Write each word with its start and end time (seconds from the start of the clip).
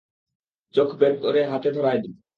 চোখ 0.73 0.89
বের 0.99 1.13
করে 1.21 1.41
হাতে 1.45 1.69
ধরায় 1.71 1.99
দিবো। 1.99 2.21